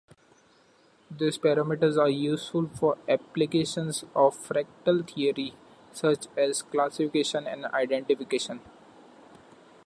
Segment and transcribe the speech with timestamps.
[1.11, 5.53] These parameters are useful for applications of fractal theory
[5.93, 8.61] such as classification and identification.